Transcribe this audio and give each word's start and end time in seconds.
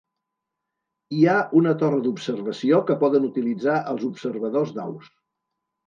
Hi 1.17 1.25
ha 1.25 1.35
una 1.59 1.75
torre 1.85 2.01
d'observació 2.07 2.81
que 2.91 2.99
poden 3.07 3.31
utilitzar 3.31 3.79
els 3.95 4.11
observadors 4.13 4.77
d'aus. 4.81 5.17